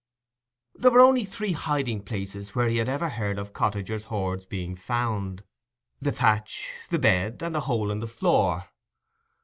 [0.73, 4.75] There were only three hiding places where he had ever heard of cottagers' hoards being
[4.75, 5.43] found:
[5.99, 8.63] the thatch, the bed, and a hole in the floor.